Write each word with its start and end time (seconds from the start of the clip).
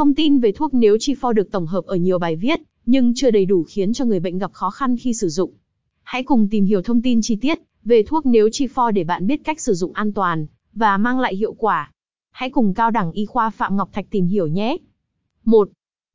Thông 0.00 0.14
tin 0.14 0.38
về 0.38 0.52
thuốc 0.52 0.74
nếu 0.74 0.96
chi 1.00 1.14
for 1.14 1.32
được 1.32 1.50
tổng 1.50 1.66
hợp 1.66 1.84
ở 1.84 1.96
nhiều 1.96 2.18
bài 2.18 2.36
viết, 2.36 2.60
nhưng 2.86 3.12
chưa 3.16 3.30
đầy 3.30 3.44
đủ 3.44 3.64
khiến 3.68 3.92
cho 3.92 4.04
người 4.04 4.20
bệnh 4.20 4.38
gặp 4.38 4.52
khó 4.52 4.70
khăn 4.70 4.96
khi 4.96 5.14
sử 5.14 5.28
dụng. 5.28 5.52
Hãy 6.02 6.22
cùng 6.22 6.48
tìm 6.48 6.64
hiểu 6.64 6.82
thông 6.82 7.02
tin 7.02 7.22
chi 7.22 7.36
tiết 7.36 7.58
về 7.84 8.02
thuốc 8.02 8.26
nếu 8.26 8.48
chi 8.52 8.66
for 8.66 8.90
để 8.90 9.04
bạn 9.04 9.26
biết 9.26 9.44
cách 9.44 9.60
sử 9.60 9.74
dụng 9.74 9.92
an 9.92 10.12
toàn 10.12 10.46
và 10.74 10.96
mang 10.96 11.20
lại 11.20 11.36
hiệu 11.36 11.52
quả. 11.52 11.92
Hãy 12.30 12.50
cùng 12.50 12.74
Cao 12.74 12.90
đẳng 12.90 13.12
Y 13.12 13.26
khoa 13.26 13.50
Phạm 13.50 13.76
Ngọc 13.76 13.88
Thạch 13.92 14.10
tìm 14.10 14.26
hiểu 14.26 14.46
nhé. 14.46 14.76
1. 15.44 15.68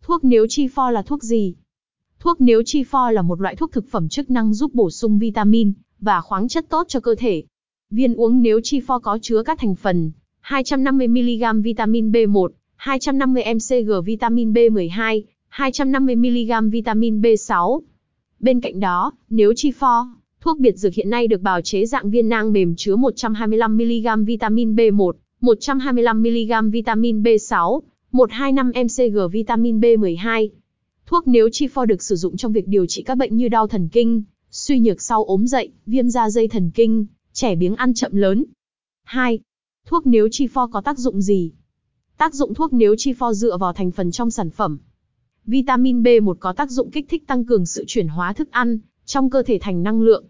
Thuốc 0.04 0.24
nếu 0.24 0.46
chi 0.50 0.68
for 0.68 0.92
là 0.92 1.02
thuốc 1.02 1.24
gì? 1.24 1.56
Thuốc 2.20 2.42
nếu 2.42 2.62
chi 2.66 2.84
for 2.84 3.12
là 3.12 3.22
một 3.22 3.42
loại 3.42 3.56
thuốc 3.56 3.72
thực 3.72 3.86
phẩm 3.92 4.10
chức 4.10 4.32
năng 4.32 4.54
giúp 4.54 4.74
bổ 4.74 4.90
sung 4.90 5.20
vitamin 5.20 5.74
và 6.00 6.22
khoáng 6.22 6.48
chất 6.48 6.66
tốt 6.70 6.86
cho 6.88 7.00
cơ 7.00 7.16
thể. 7.16 7.44
Viên 7.90 8.16
uống 8.16 8.42
nếu 8.42 8.60
chi 8.64 8.80
for 8.80 9.00
có 9.00 9.20
chứa 9.22 9.44
các 9.44 9.60
thành 9.60 9.76
phần 9.76 10.12
250mg 10.44 11.62
vitamin 11.62 12.12
B1, 12.12 12.50
250mcg 12.86 14.02
vitamin 14.02 14.54
B12, 14.54 15.22
250mg 15.52 16.70
vitamin 16.70 17.22
B6. 17.22 17.80
Bên 18.40 18.62
cạnh 18.62 18.80
đó, 18.80 19.12
nếu 19.30 19.54
chi 19.56 19.72
pho, 19.72 20.08
thuốc 20.42 20.60
biệt 20.60 20.78
dược 20.78 20.94
hiện 20.94 21.10
nay 21.10 21.28
được 21.28 21.42
bào 21.42 21.62
chế 21.62 21.86
dạng 21.86 22.12
viên 22.12 22.30
nang 22.30 22.54
mềm 22.54 22.76
chứa 22.76 22.96
125mg 22.96 24.26
vitamin 24.26 24.76
B1, 24.76 25.12
125mg 25.42 26.72
vitamin 26.72 27.24
B6, 27.24 27.80
125mcg 28.12 29.28
vitamin 29.28 29.80
B12. 29.80 30.50
Thuốc 31.06 31.28
nếu 31.28 31.50
chi 31.52 31.68
pho 31.68 31.86
được 31.86 32.04
sử 32.04 32.16
dụng 32.16 32.38
trong 32.38 32.52
việc 32.52 32.68
điều 32.68 32.86
trị 32.86 33.04
các 33.04 33.16
bệnh 33.16 33.38
như 33.38 33.48
đau 33.48 33.68
thần 33.68 33.90
kinh, 33.92 34.24
suy 34.52 34.80
nhược 34.80 35.02
sau 35.02 35.24
ốm 35.24 35.48
dậy, 35.48 35.72
viêm 35.86 36.10
da 36.10 36.30
dây 36.30 36.48
thần 36.48 36.72
kinh, 36.76 37.06
trẻ 37.34 37.56
biếng 37.56 37.76
ăn 37.76 37.94
chậm 37.94 38.16
lớn. 38.16 38.46
2. 39.04 39.40
Thuốc 39.86 40.08
nếu 40.08 40.28
chi 40.32 40.48
pho 40.48 40.68
có 40.68 40.82
tác 40.82 41.00
dụng 41.00 41.22
gì? 41.22 41.52
Tác 42.18 42.34
dụng 42.34 42.54
thuốc 42.54 42.74
nếu 42.74 42.96
chi 42.98 43.14
pho 43.14 43.34
dựa 43.34 43.58
vào 43.58 43.74
thành 43.74 43.92
phần 43.92 44.12
trong 44.12 44.32
sản 44.32 44.50
phẩm. 44.50 44.78
Vitamin 45.46 46.04
B1 46.04 46.34
có 46.34 46.54
tác 46.54 46.72
dụng 46.72 46.92
kích 46.92 47.06
thích 47.10 47.28
tăng 47.28 47.46
cường 47.46 47.66
sự 47.66 47.84
chuyển 47.88 48.08
hóa 48.08 48.34
thức 48.34 48.52
ăn 48.52 48.80
trong 49.06 49.30
cơ 49.30 49.44
thể 49.44 49.58
thành 49.62 49.84
năng 49.84 50.02
lượng. 50.02 50.26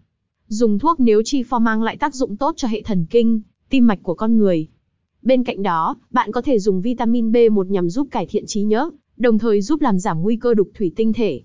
Dùng 0.48 0.78
thuốc 0.78 1.00
nếu 1.00 1.22
chi 1.24 1.42
pho 1.42 1.58
mang 1.58 1.82
lại 1.82 1.96
tác 1.96 2.14
dụng 2.14 2.36
tốt 2.36 2.54
cho 2.56 2.68
hệ 2.68 2.82
thần 2.82 3.06
kinh, 3.10 3.40
tim 3.68 3.86
mạch 3.86 4.02
của 4.02 4.14
con 4.14 4.38
người. 4.38 4.68
Bên 5.22 5.44
cạnh 5.44 5.62
đó, 5.62 5.96
bạn 6.10 6.32
có 6.32 6.42
thể 6.42 6.58
dùng 6.58 6.80
vitamin 6.80 7.32
B1 7.32 7.64
nhằm 7.64 7.90
giúp 7.90 8.08
cải 8.10 8.26
thiện 8.26 8.46
trí 8.46 8.62
nhớ, 8.62 8.90
đồng 9.16 9.38
thời 9.38 9.62
giúp 9.62 9.80
làm 9.80 9.98
giảm 9.98 10.22
nguy 10.22 10.36
cơ 10.36 10.54
đục 10.54 10.68
thủy 10.74 10.92
tinh 10.96 11.12
thể. 11.12 11.42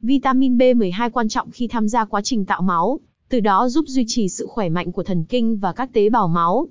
Vitamin 0.00 0.58
B12 0.58 1.10
quan 1.10 1.28
trọng 1.28 1.50
khi 1.50 1.68
tham 1.68 1.88
gia 1.88 2.04
quá 2.04 2.22
trình 2.22 2.44
tạo 2.44 2.62
máu, 2.62 3.00
từ 3.28 3.40
đó 3.40 3.68
giúp 3.68 3.84
duy 3.88 4.04
trì 4.06 4.28
sự 4.28 4.46
khỏe 4.46 4.68
mạnh 4.68 4.92
của 4.92 5.02
thần 5.02 5.24
kinh 5.24 5.56
và 5.56 5.72
các 5.72 5.92
tế 5.92 6.10
bào 6.10 6.28
máu. 6.28 6.68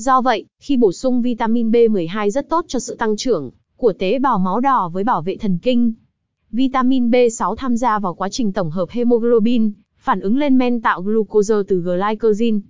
Do 0.00 0.20
vậy, 0.20 0.44
khi 0.60 0.76
bổ 0.76 0.92
sung 0.92 1.22
vitamin 1.22 1.70
B12 1.70 2.30
rất 2.30 2.48
tốt 2.48 2.64
cho 2.68 2.78
sự 2.78 2.94
tăng 2.94 3.16
trưởng 3.16 3.50
của 3.76 3.92
tế 3.92 4.18
bào 4.18 4.38
máu 4.38 4.60
đỏ 4.60 4.88
với 4.88 5.04
bảo 5.04 5.22
vệ 5.22 5.36
thần 5.36 5.58
kinh. 5.62 5.92
Vitamin 6.50 7.10
B6 7.10 7.54
tham 7.54 7.76
gia 7.76 7.98
vào 7.98 8.14
quá 8.14 8.28
trình 8.28 8.52
tổng 8.52 8.70
hợp 8.70 8.90
hemoglobin, 8.90 9.72
phản 9.96 10.20
ứng 10.20 10.36
lên 10.38 10.58
men 10.58 10.80
tạo 10.80 11.02
glucose 11.02 11.54
từ 11.68 11.80
glycogen. 11.80 12.60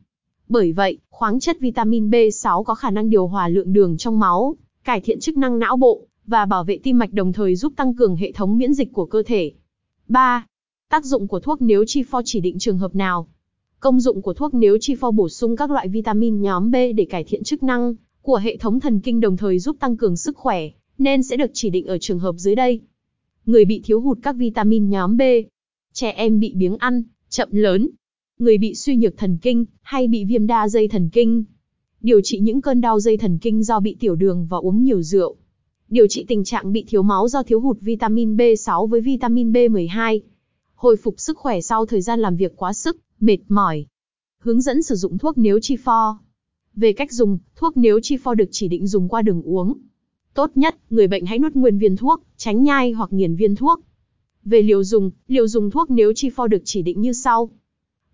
Bởi 0.49 0.73
vậy, 0.73 0.99
khoáng 1.11 1.41
chất 1.41 1.61
vitamin 1.61 2.11
B6 2.11 2.63
có 2.63 2.75
khả 2.75 2.91
năng 2.91 3.11
điều 3.11 3.27
hòa 3.27 3.49
lượng 3.49 3.73
đường 3.73 3.97
trong 3.97 4.19
máu, 4.19 4.57
cải 4.85 5.01
thiện 5.01 5.21
chức 5.21 5.37
năng 5.37 5.59
não 5.59 5.77
bộ 5.77 6.07
và 6.27 6.47
bảo 6.47 6.65
vệ 6.65 6.79
tim 6.83 6.99
mạch 6.99 7.13
đồng 7.13 7.33
thời 7.33 7.57
giúp 7.57 7.73
tăng 7.77 7.95
cường 7.95 8.17
hệ 8.17 8.33
thống 8.33 8.59
miễn 8.59 8.75
dịch 8.75 8.93
của 8.93 9.07
cơ 9.07 9.23
thể. 9.27 9.53
3. 10.09 10.47
Tác 10.91 11.05
dụng 11.05 11.29
của 11.29 11.41
thuốc 11.41 11.63
nếu 11.63 11.85
chi 11.87 12.03
pho 12.03 12.23
chỉ 12.25 12.41
định 12.41 12.59
trường 12.59 12.79
hợp 12.79 12.95
nào? 12.95 13.29
Công 13.81 14.01
dụng 14.01 14.23
của 14.23 14.35
thuốc 14.35 14.55
nếu 14.55 14.79
chi 14.81 14.95
pho 14.95 15.11
bổ 15.11 15.29
sung 15.29 15.57
các 15.57 15.71
loại 15.71 15.89
vitamin 15.89 16.41
nhóm 16.41 16.71
B 16.71 16.75
để 16.97 17.07
cải 17.11 17.25
thiện 17.25 17.43
chức 17.43 17.63
năng 17.63 17.95
của 18.23 18.37
hệ 18.37 18.57
thống 18.57 18.81
thần 18.81 19.01
kinh 19.01 19.21
đồng 19.21 19.37
thời 19.37 19.59
giúp 19.59 19.77
tăng 19.81 19.97
cường 19.97 20.17
sức 20.17 20.37
khỏe, 20.37 20.69
nên 20.99 21.23
sẽ 21.23 21.37
được 21.37 21.51
chỉ 21.55 21.71
định 21.71 21.87
ở 21.87 21.99
trường 21.99 22.19
hợp 22.19 22.35
dưới 22.39 22.55
đây. 22.55 22.81
Người 23.47 23.65
bị 23.65 23.81
thiếu 23.85 24.01
hụt 24.01 24.19
các 24.23 24.37
vitamin 24.37 24.89
nhóm 24.89 25.17
B, 25.17 25.23
trẻ 25.93 26.11
em 26.11 26.41
bị 26.41 26.53
biếng 26.55 26.77
ăn, 26.77 27.03
chậm 27.29 27.49
lớn, 27.53 27.89
người 28.39 28.59
bị 28.59 28.75
suy 28.75 28.97
nhược 28.97 29.17
thần 29.17 29.39
kinh 29.43 29.65
hay 29.83 30.09
bị 30.09 30.25
viêm 30.25 30.47
đa 30.47 30.69
dây 30.69 30.89
thần 30.89 31.09
kinh. 31.13 31.45
Điều 32.01 32.21
trị 32.21 32.39
những 32.39 32.61
cơn 32.61 32.81
đau 32.81 33.01
dây 33.01 33.17
thần 33.17 33.39
kinh 33.39 33.63
do 33.63 33.81
bị 33.81 33.97
tiểu 34.01 34.15
đường 34.15 34.47
và 34.51 34.59
uống 34.59 34.85
nhiều 34.85 35.03
rượu. 35.03 35.37
Điều 35.89 36.07
trị 36.07 36.25
tình 36.29 36.45
trạng 36.45 36.73
bị 36.73 36.85
thiếu 36.89 37.03
máu 37.03 37.29
do 37.29 37.43
thiếu 37.43 37.61
hụt 37.61 37.81
vitamin 37.81 38.37
B6 38.37 38.87
với 38.87 39.01
vitamin 39.01 39.53
B12. 39.53 40.21
Hồi 40.79 40.97
phục 40.97 41.21
sức 41.21 41.39
khỏe 41.39 41.61
sau 41.61 41.87
thời 41.87 42.01
gian 42.01 42.21
làm 42.21 42.37
việc 42.37 42.53
quá 42.57 42.73
sức, 42.73 42.97
mệt 43.21 43.39
mỏi. 43.49 43.87
Hướng 44.43 44.61
dẫn 44.61 44.83
sử 44.83 44.95
dụng 44.95 45.19
thuốc 45.19 45.39
nếu 45.39 45.61
chi 45.61 45.77
for. 45.77 46.15
Về 46.75 46.93
cách 46.93 47.13
dùng, 47.13 47.39
thuốc 47.57 47.77
nếu 47.77 48.01
chi 48.03 48.17
for 48.17 48.35
được 48.35 48.49
chỉ 48.51 48.69
định 48.69 48.87
dùng 48.87 49.09
qua 49.09 49.23
đường 49.23 49.43
uống. 49.43 49.75
Tốt 50.35 50.51
nhất, 50.55 50.77
người 50.91 51.07
bệnh 51.07 51.27
hãy 51.27 51.39
nuốt 51.39 51.53
nguyên 51.53 51.79
viên 51.79 51.97
thuốc, 51.97 52.23
tránh 52.37 52.63
nhai 52.63 52.93
hoặc 52.93 53.13
nghiền 53.13 53.37
viên 53.37 53.55
thuốc. 53.55 53.81
Về 54.45 54.63
liều 54.63 54.85
dùng, 54.85 55.11
liều 55.29 55.49
dùng 55.49 55.71
thuốc 55.71 55.91
nếu 55.91 56.13
chi 56.17 56.31
for 56.31 56.47
được 56.47 56.63
chỉ 56.65 56.83
định 56.83 57.01
như 57.01 57.13
sau. 57.13 57.51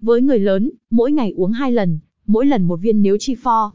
Với 0.00 0.22
người 0.22 0.38
lớn, 0.38 0.70
mỗi 0.90 1.12
ngày 1.12 1.32
uống 1.36 1.52
2 1.52 1.72
lần, 1.72 1.98
mỗi 2.26 2.46
lần 2.46 2.62
một 2.62 2.76
viên 2.76 3.02
nếu 3.02 3.16
chi 3.20 3.34
for. 3.34 3.70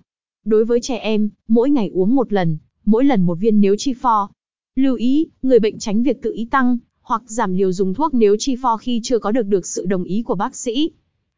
Đối 0.46 0.66
với 0.66 0.82
trẻ 0.82 0.98
em, 0.98 1.30
mỗi 1.48 1.70
ngày 1.70 1.90
uống 1.94 2.16
một 2.16 2.34
lần, 2.34 2.58
mỗi 2.86 3.04
lần 3.04 3.22
một 3.22 3.36
viên 3.36 3.62
nếu 3.62 3.76
chi 3.78 3.94
for. 4.02 4.28
Lưu 4.76 4.96
ý, 4.96 5.28
người 5.42 5.60
bệnh 5.60 5.80
tránh 5.80 6.04
việc 6.04 6.22
tự 6.22 6.34
ý 6.34 6.46
tăng 6.46 6.78
hoặc 7.10 7.22
giảm 7.26 7.54
liều 7.54 7.72
dùng 7.72 7.94
thuốc 7.94 8.14
nếu 8.14 8.36
chi 8.40 8.56
pho 8.56 8.78
khi 8.78 9.00
chưa 9.04 9.20
có 9.20 9.32
được 9.32 9.44
được 9.44 9.66
sự 9.66 9.86
đồng 9.86 10.04
ý 10.04 10.24
của 10.24 10.36
bác 10.36 10.56
sĩ. 10.56 10.92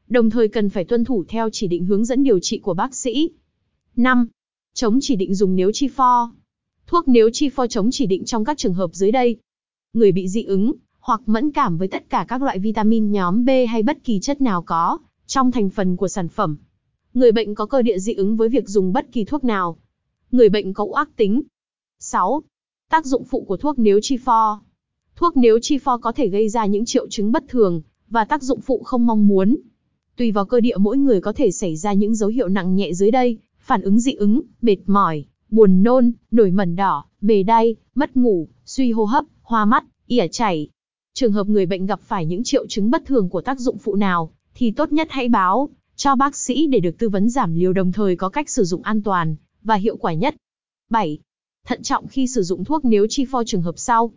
Đồng 0.07 0.29
thời 0.29 0.47
cần 0.47 0.69
phải 0.69 0.83
tuân 0.83 1.03
thủ 1.03 1.23
theo 1.27 1.49
chỉ 1.49 1.67
định 1.67 1.85
hướng 1.85 2.05
dẫn 2.05 2.23
điều 2.23 2.39
trị 2.39 2.59
của 2.59 2.73
bác 2.73 2.95
sĩ. 2.95 3.29
5. 3.95 4.27
Chống 4.73 4.99
chỉ 5.01 5.15
định 5.15 5.35
dùng 5.35 5.55
nếu 5.55 5.71
chi 5.71 5.87
pho. 5.87 6.31
Thuốc 6.87 7.07
nếu 7.07 7.29
chi 7.33 7.49
pho 7.49 7.67
chống 7.67 7.91
chỉ 7.91 8.05
định 8.05 8.25
trong 8.25 8.45
các 8.45 8.57
trường 8.57 8.73
hợp 8.73 8.89
dưới 8.93 9.11
đây. 9.11 9.35
Người 9.93 10.11
bị 10.11 10.27
dị 10.27 10.43
ứng, 10.43 10.73
hoặc 10.99 11.21
mẫn 11.25 11.51
cảm 11.51 11.77
với 11.77 11.87
tất 11.87 12.09
cả 12.09 12.25
các 12.27 12.41
loại 12.41 12.59
vitamin 12.59 13.11
nhóm 13.11 13.45
B 13.45 13.49
hay 13.69 13.83
bất 13.83 14.03
kỳ 14.03 14.19
chất 14.19 14.41
nào 14.41 14.61
có 14.61 14.97
trong 15.27 15.51
thành 15.51 15.69
phần 15.69 15.95
của 15.95 16.07
sản 16.07 16.27
phẩm. 16.27 16.57
Người 17.13 17.31
bệnh 17.31 17.55
có 17.55 17.65
cơ 17.65 17.81
địa 17.81 17.99
dị 17.99 18.13
ứng 18.13 18.37
với 18.37 18.49
việc 18.49 18.69
dùng 18.69 18.93
bất 18.93 19.11
kỳ 19.11 19.23
thuốc 19.23 19.43
nào. 19.43 19.77
Người 20.31 20.49
bệnh 20.49 20.73
có 20.73 20.87
ác 20.95 21.09
tính. 21.15 21.41
6. 21.99 22.43
Tác 22.89 23.05
dụng 23.05 23.23
phụ 23.23 23.45
của 23.47 23.57
thuốc 23.57 23.79
nếu 23.79 23.99
chi 24.01 24.17
pho. 24.17 24.61
Thuốc 25.21 25.37
nếu 25.37 25.59
chi 25.59 25.77
pho 25.77 25.97
có 25.97 26.11
thể 26.11 26.27
gây 26.27 26.49
ra 26.49 26.65
những 26.65 26.85
triệu 26.85 27.07
chứng 27.09 27.31
bất 27.31 27.43
thường 27.47 27.81
và 28.09 28.25
tác 28.25 28.43
dụng 28.43 28.61
phụ 28.61 28.83
không 28.83 29.07
mong 29.07 29.27
muốn. 29.27 29.57
Tùy 30.17 30.31
vào 30.31 30.45
cơ 30.45 30.59
địa 30.59 30.77
mỗi 30.77 30.97
người 30.97 31.21
có 31.21 31.33
thể 31.33 31.51
xảy 31.51 31.75
ra 31.75 31.93
những 31.93 32.15
dấu 32.15 32.29
hiệu 32.29 32.47
nặng 32.47 32.75
nhẹ 32.75 32.93
dưới 32.93 33.11
đây, 33.11 33.37
phản 33.59 33.81
ứng 33.81 33.99
dị 33.99 34.13
ứng, 34.13 34.41
mệt 34.61 34.77
mỏi, 34.85 35.25
buồn 35.49 35.83
nôn, 35.83 36.11
nổi 36.31 36.51
mẩn 36.51 36.75
đỏ, 36.75 37.05
bề 37.21 37.43
đay, 37.43 37.75
mất 37.95 38.17
ngủ, 38.17 38.47
suy 38.65 38.91
hô 38.91 39.03
hấp, 39.03 39.25
hoa 39.41 39.65
mắt, 39.65 39.83
ỉa 40.07 40.27
chảy. 40.27 40.69
Trường 41.13 41.31
hợp 41.31 41.47
người 41.47 41.65
bệnh 41.65 41.85
gặp 41.85 41.99
phải 42.01 42.25
những 42.25 42.43
triệu 42.43 42.67
chứng 42.67 42.91
bất 42.91 43.05
thường 43.05 43.29
của 43.29 43.41
tác 43.41 43.59
dụng 43.59 43.77
phụ 43.77 43.95
nào, 43.95 44.31
thì 44.55 44.71
tốt 44.71 44.91
nhất 44.91 45.07
hãy 45.09 45.29
báo 45.29 45.69
cho 45.95 46.15
bác 46.15 46.35
sĩ 46.35 46.67
để 46.67 46.79
được 46.79 46.97
tư 46.97 47.09
vấn 47.09 47.29
giảm 47.29 47.55
liều 47.55 47.73
đồng 47.73 47.91
thời 47.91 48.15
có 48.15 48.29
cách 48.29 48.49
sử 48.49 48.63
dụng 48.63 48.81
an 48.83 49.01
toàn 49.01 49.35
và 49.63 49.75
hiệu 49.75 49.97
quả 49.97 50.13
nhất. 50.13 50.35
7. 50.89 51.19
Thận 51.67 51.83
trọng 51.83 52.07
khi 52.07 52.27
sử 52.27 52.43
dụng 52.43 52.63
thuốc 52.63 52.85
nếu 52.85 53.07
chi 53.09 53.25
pho 53.25 53.43
trường 53.43 53.61
hợp 53.61 53.75
sau. 53.77 54.11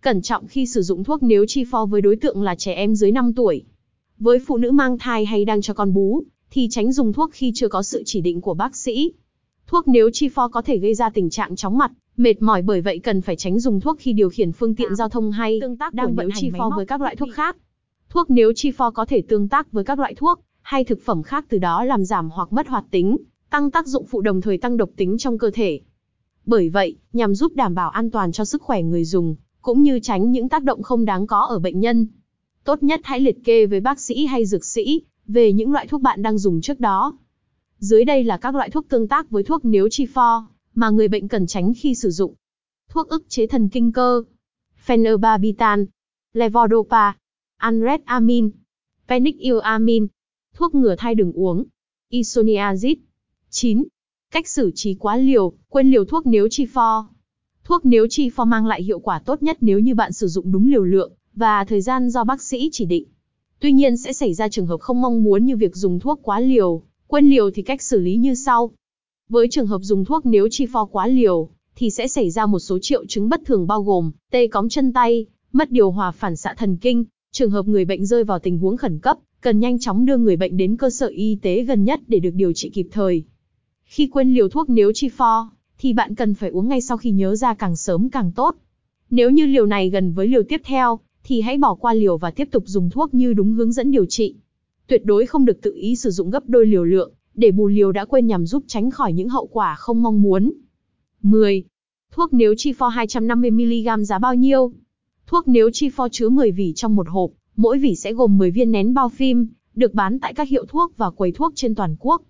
Cẩn 0.00 0.22
trọng 0.22 0.46
khi 0.46 0.66
sử 0.66 0.82
dụng 0.82 1.04
thuốc 1.04 1.22
nếu 1.22 1.44
chi 1.48 1.64
for 1.64 1.86
với 1.86 2.00
đối 2.00 2.16
tượng 2.16 2.42
là 2.42 2.54
trẻ 2.54 2.72
em 2.72 2.94
dưới 2.94 3.12
5 3.12 3.32
tuổi. 3.32 3.64
Với 4.18 4.38
phụ 4.46 4.56
nữ 4.56 4.70
mang 4.70 4.98
thai 4.98 5.24
hay 5.24 5.44
đang 5.44 5.62
cho 5.62 5.74
con 5.74 5.92
bú, 5.92 6.22
thì 6.50 6.68
tránh 6.70 6.92
dùng 6.92 7.12
thuốc 7.12 7.30
khi 7.32 7.52
chưa 7.54 7.68
có 7.68 7.82
sự 7.82 8.02
chỉ 8.06 8.20
định 8.20 8.40
của 8.40 8.54
bác 8.54 8.76
sĩ. 8.76 9.12
Thuốc 9.66 9.88
nếu 9.88 10.10
chi 10.12 10.28
for 10.28 10.48
có 10.48 10.62
thể 10.62 10.78
gây 10.78 10.94
ra 10.94 11.10
tình 11.10 11.30
trạng 11.30 11.56
chóng 11.56 11.78
mặt, 11.78 11.92
mệt 12.16 12.42
mỏi 12.42 12.62
bởi 12.62 12.80
vậy 12.80 12.98
cần 12.98 13.20
phải 13.20 13.36
tránh 13.36 13.60
dùng 13.60 13.80
thuốc 13.80 13.98
khi 14.00 14.12
điều 14.12 14.30
khiển 14.30 14.52
phương 14.52 14.74
tiện 14.74 14.96
giao 14.96 15.08
thông 15.08 15.30
hay 15.30 15.58
tương 15.60 15.76
tác 15.76 15.94
đang 15.94 16.14
vận 16.14 16.28
chi 16.34 16.50
for 16.50 16.76
với 16.76 16.86
các 16.86 17.00
loại 17.00 17.16
thuốc 17.16 17.28
khác. 17.32 17.56
Thuốc 18.08 18.30
nếu 18.30 18.52
chi 18.56 18.70
for 18.70 18.90
có 18.90 19.04
thể 19.04 19.22
tương 19.28 19.48
tác 19.48 19.72
với 19.72 19.84
các 19.84 19.98
loại 19.98 20.14
thuốc 20.14 20.40
hay 20.62 20.84
thực 20.84 21.00
phẩm 21.04 21.22
khác 21.22 21.44
từ 21.48 21.58
đó 21.58 21.84
làm 21.84 22.04
giảm 22.04 22.30
hoặc 22.30 22.52
mất 22.52 22.68
hoạt 22.68 22.84
tính, 22.90 23.16
tăng 23.50 23.70
tác 23.70 23.86
dụng 23.86 24.06
phụ 24.06 24.20
đồng 24.20 24.40
thời 24.40 24.58
tăng 24.58 24.76
độc 24.76 24.90
tính 24.96 25.18
trong 25.18 25.38
cơ 25.38 25.50
thể. 25.54 25.80
Bởi 26.46 26.68
vậy, 26.68 26.96
nhằm 27.12 27.34
giúp 27.34 27.52
đảm 27.54 27.74
bảo 27.74 27.90
an 27.90 28.10
toàn 28.10 28.32
cho 28.32 28.44
sức 28.44 28.62
khỏe 28.62 28.82
người 28.82 29.04
dùng, 29.04 29.36
cũng 29.68 29.82
như 29.82 30.00
tránh 30.00 30.32
những 30.32 30.48
tác 30.48 30.64
động 30.64 30.82
không 30.82 31.04
đáng 31.04 31.26
có 31.26 31.40
ở 31.40 31.58
bệnh 31.58 31.80
nhân, 31.80 32.06
tốt 32.64 32.82
nhất 32.82 33.00
hãy 33.04 33.20
liệt 33.20 33.36
kê 33.44 33.66
với 33.66 33.80
bác 33.80 34.00
sĩ 34.00 34.26
hay 34.26 34.46
dược 34.46 34.64
sĩ 34.64 35.02
về 35.26 35.52
những 35.52 35.72
loại 35.72 35.86
thuốc 35.86 36.00
bạn 36.00 36.22
đang 36.22 36.38
dùng 36.38 36.60
trước 36.60 36.80
đó. 36.80 37.18
Dưới 37.78 38.04
đây 38.04 38.24
là 38.24 38.36
các 38.36 38.54
loại 38.54 38.70
thuốc 38.70 38.88
tương 38.88 39.08
tác 39.08 39.30
với 39.30 39.42
thuốc 39.42 39.64
nếu 39.64 39.88
chi 39.88 40.06
pho 40.06 40.48
mà 40.74 40.90
người 40.90 41.08
bệnh 41.08 41.28
cần 41.28 41.46
tránh 41.46 41.72
khi 41.76 41.94
sử 41.94 42.10
dụng. 42.10 42.34
Thuốc 42.88 43.08
ức 43.08 43.24
chế 43.28 43.46
thần 43.46 43.68
kinh 43.68 43.92
cơ, 43.92 44.22
phenobarbital, 44.84 45.82
levodopa, 46.32 47.12
anretamine, 47.56 48.48
phenylethylamine, 49.08 50.06
thuốc 50.54 50.74
ngừa 50.74 50.94
thai 50.98 51.14
đường 51.14 51.32
uống, 51.32 51.64
isoniazid. 52.10 52.96
9. 53.50 53.84
Cách 54.30 54.48
xử 54.48 54.70
trí 54.74 54.94
quá 54.94 55.16
liều, 55.16 55.52
quên 55.68 55.90
liều 55.90 56.04
thuốc 56.04 56.26
nếu 56.26 56.48
chi 56.50 56.66
pho. 56.66 57.08
Thuốc 57.68 57.86
nếu 57.86 58.06
chi 58.10 58.30
pho 58.30 58.44
mang 58.44 58.66
lại 58.66 58.82
hiệu 58.82 58.98
quả 58.98 59.18
tốt 59.18 59.42
nhất 59.42 59.58
nếu 59.60 59.78
như 59.78 59.94
bạn 59.94 60.12
sử 60.12 60.26
dụng 60.28 60.52
đúng 60.52 60.70
liều 60.70 60.84
lượng 60.84 61.12
và 61.34 61.64
thời 61.64 61.80
gian 61.80 62.10
do 62.10 62.24
bác 62.24 62.42
sĩ 62.42 62.68
chỉ 62.72 62.84
định. 62.84 63.04
Tuy 63.60 63.72
nhiên 63.72 63.96
sẽ 63.96 64.12
xảy 64.12 64.34
ra 64.34 64.48
trường 64.48 64.66
hợp 64.66 64.80
không 64.80 65.00
mong 65.00 65.22
muốn 65.24 65.44
như 65.44 65.56
việc 65.56 65.76
dùng 65.76 66.00
thuốc 66.00 66.20
quá 66.22 66.40
liều, 66.40 66.82
quên 67.06 67.30
liều 67.30 67.50
thì 67.50 67.62
cách 67.62 67.82
xử 67.82 68.00
lý 68.00 68.16
như 68.16 68.34
sau. 68.34 68.70
Với 69.28 69.48
trường 69.50 69.66
hợp 69.66 69.78
dùng 69.82 70.04
thuốc 70.04 70.26
nếu 70.26 70.48
chi 70.50 70.66
pho 70.66 70.84
quá 70.84 71.06
liều, 71.06 71.48
thì 71.76 71.90
sẽ 71.90 72.08
xảy 72.08 72.30
ra 72.30 72.46
một 72.46 72.58
số 72.58 72.78
triệu 72.82 73.06
chứng 73.06 73.28
bất 73.28 73.40
thường 73.46 73.66
bao 73.66 73.82
gồm 73.82 74.10
tê 74.30 74.46
cóng 74.46 74.68
chân 74.68 74.92
tay, 74.92 75.26
mất 75.52 75.70
điều 75.70 75.90
hòa 75.90 76.10
phản 76.10 76.36
xạ 76.36 76.54
thần 76.58 76.76
kinh, 76.76 77.04
trường 77.32 77.50
hợp 77.50 77.66
người 77.66 77.84
bệnh 77.84 78.06
rơi 78.06 78.24
vào 78.24 78.38
tình 78.38 78.58
huống 78.58 78.76
khẩn 78.76 78.98
cấp, 78.98 79.18
cần 79.40 79.60
nhanh 79.60 79.78
chóng 79.78 80.06
đưa 80.06 80.16
người 80.16 80.36
bệnh 80.36 80.56
đến 80.56 80.76
cơ 80.76 80.90
sở 80.90 81.06
y 81.06 81.38
tế 81.42 81.64
gần 81.64 81.84
nhất 81.84 82.00
để 82.06 82.18
được 82.18 82.34
điều 82.34 82.52
trị 82.52 82.70
kịp 82.70 82.88
thời. 82.92 83.24
Khi 83.84 84.06
quên 84.06 84.34
liều 84.34 84.48
thuốc 84.48 84.68
nếu 84.68 84.92
chi 84.94 85.08
pho, 85.08 85.50
thì 85.78 85.92
bạn 85.92 86.14
cần 86.14 86.34
phải 86.34 86.50
uống 86.50 86.68
ngay 86.68 86.80
sau 86.80 86.96
khi 86.96 87.10
nhớ 87.10 87.36
ra 87.36 87.54
càng 87.54 87.76
sớm 87.76 88.08
càng 88.08 88.32
tốt. 88.32 88.56
Nếu 89.10 89.30
như 89.30 89.46
liều 89.46 89.66
này 89.66 89.90
gần 89.90 90.12
với 90.12 90.26
liều 90.28 90.42
tiếp 90.42 90.60
theo, 90.64 90.98
thì 91.24 91.40
hãy 91.40 91.58
bỏ 91.58 91.74
qua 91.74 91.94
liều 91.94 92.16
và 92.16 92.30
tiếp 92.30 92.48
tục 92.50 92.62
dùng 92.66 92.90
thuốc 92.90 93.14
như 93.14 93.32
đúng 93.32 93.52
hướng 93.52 93.72
dẫn 93.72 93.90
điều 93.90 94.06
trị. 94.06 94.34
Tuyệt 94.86 95.04
đối 95.04 95.26
không 95.26 95.44
được 95.44 95.62
tự 95.62 95.74
ý 95.74 95.96
sử 95.96 96.10
dụng 96.10 96.30
gấp 96.30 96.48
đôi 96.48 96.66
liều 96.66 96.84
lượng, 96.84 97.12
để 97.34 97.50
bù 97.50 97.68
liều 97.68 97.92
đã 97.92 98.04
quên 98.04 98.26
nhằm 98.26 98.46
giúp 98.46 98.64
tránh 98.66 98.90
khỏi 98.90 99.12
những 99.12 99.28
hậu 99.28 99.46
quả 99.46 99.74
không 99.74 100.02
mong 100.02 100.22
muốn. 100.22 100.52
10. 101.22 101.64
Thuốc 102.12 102.32
nếu 102.32 102.54
chi 102.56 102.72
pho 102.72 102.88
250mg 102.88 104.04
giá 104.04 104.18
bao 104.18 104.34
nhiêu? 104.34 104.72
Thuốc 105.26 105.48
nếu 105.48 105.70
chi 105.72 105.88
pho 105.88 106.08
chứa 106.08 106.28
10 106.28 106.50
vỉ 106.50 106.72
trong 106.72 106.96
một 106.96 107.08
hộp, 107.08 107.30
mỗi 107.56 107.78
vỉ 107.78 107.94
sẽ 107.94 108.12
gồm 108.12 108.38
10 108.38 108.50
viên 108.50 108.72
nén 108.72 108.94
bao 108.94 109.08
phim, 109.08 109.48
được 109.74 109.94
bán 109.94 110.18
tại 110.18 110.34
các 110.34 110.48
hiệu 110.48 110.64
thuốc 110.68 110.92
và 110.96 111.10
quầy 111.10 111.32
thuốc 111.32 111.52
trên 111.56 111.74
toàn 111.74 111.96
quốc. 111.98 112.22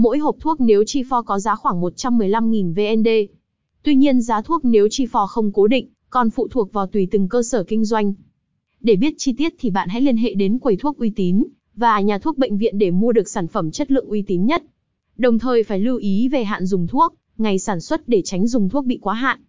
Mỗi 0.00 0.18
hộp 0.18 0.36
thuốc 0.40 0.60
nếu 0.60 0.84
chi 0.86 1.02
pho 1.02 1.22
có 1.22 1.38
giá 1.38 1.54
khoảng 1.54 1.80
115.000 1.80 2.74
VND. 2.74 3.08
Tuy 3.82 3.94
nhiên 3.94 4.20
giá 4.20 4.42
thuốc 4.42 4.64
nếu 4.64 4.88
chi 4.90 5.06
pho 5.06 5.26
không 5.26 5.52
cố 5.52 5.66
định, 5.66 5.88
còn 6.10 6.30
phụ 6.30 6.48
thuộc 6.48 6.72
vào 6.72 6.86
tùy 6.86 7.08
từng 7.10 7.28
cơ 7.28 7.42
sở 7.42 7.64
kinh 7.64 7.84
doanh. 7.84 8.14
Để 8.80 8.96
biết 8.96 9.14
chi 9.18 9.32
tiết 9.32 9.54
thì 9.58 9.70
bạn 9.70 9.88
hãy 9.88 10.00
liên 10.00 10.16
hệ 10.16 10.34
đến 10.34 10.58
quầy 10.58 10.76
thuốc 10.76 10.98
uy 10.98 11.10
tín 11.10 11.44
và 11.74 12.00
nhà 12.00 12.18
thuốc 12.18 12.38
bệnh 12.38 12.58
viện 12.58 12.78
để 12.78 12.90
mua 12.90 13.12
được 13.12 13.28
sản 13.28 13.48
phẩm 13.48 13.70
chất 13.70 13.90
lượng 13.90 14.08
uy 14.08 14.22
tín 14.22 14.46
nhất. 14.46 14.62
Đồng 15.16 15.38
thời 15.38 15.62
phải 15.62 15.80
lưu 15.80 15.96
ý 15.96 16.28
về 16.28 16.44
hạn 16.44 16.66
dùng 16.66 16.86
thuốc, 16.86 17.14
ngày 17.38 17.58
sản 17.58 17.80
xuất 17.80 18.08
để 18.08 18.22
tránh 18.24 18.46
dùng 18.46 18.68
thuốc 18.68 18.84
bị 18.84 18.98
quá 19.02 19.14
hạn. 19.14 19.40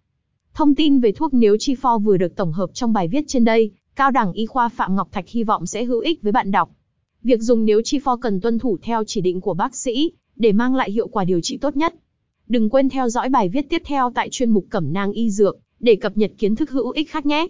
Thông 0.54 0.74
tin 0.74 1.00
về 1.00 1.12
thuốc 1.12 1.34
nếu 1.34 1.56
chi 1.60 1.74
pho 1.74 1.98
vừa 1.98 2.16
được 2.16 2.36
tổng 2.36 2.52
hợp 2.52 2.70
trong 2.74 2.92
bài 2.92 3.08
viết 3.08 3.24
trên 3.26 3.44
đây, 3.44 3.70
Cao 3.96 4.10
đẳng 4.10 4.32
y 4.32 4.46
khoa 4.46 4.68
Phạm 4.68 4.96
Ngọc 4.96 5.08
Thạch 5.12 5.28
hy 5.28 5.44
vọng 5.44 5.66
sẽ 5.66 5.84
hữu 5.84 6.00
ích 6.00 6.22
với 6.22 6.32
bạn 6.32 6.50
đọc. 6.50 6.70
Việc 7.22 7.40
dùng 7.40 7.64
nếu 7.64 7.80
chi 7.84 7.98
pho 7.98 8.16
cần 8.16 8.40
tuân 8.40 8.58
thủ 8.58 8.78
theo 8.82 9.04
chỉ 9.06 9.20
định 9.20 9.40
của 9.40 9.54
bác 9.54 9.76
sĩ 9.76 10.12
để 10.40 10.52
mang 10.52 10.74
lại 10.74 10.90
hiệu 10.90 11.08
quả 11.08 11.24
điều 11.24 11.40
trị 11.40 11.58
tốt 11.58 11.76
nhất. 11.76 11.94
Đừng 12.48 12.70
quên 12.70 12.88
theo 12.88 13.08
dõi 13.08 13.28
bài 13.28 13.48
viết 13.48 13.66
tiếp 13.70 13.82
theo 13.84 14.12
tại 14.14 14.28
chuyên 14.30 14.50
mục 14.50 14.66
Cẩm 14.70 14.92
nang 14.92 15.12
y 15.12 15.30
dược 15.30 15.58
để 15.80 15.96
cập 15.96 16.16
nhật 16.16 16.32
kiến 16.38 16.56
thức 16.56 16.70
hữu 16.70 16.90
ích 16.90 17.10
khác 17.10 17.26
nhé. 17.26 17.46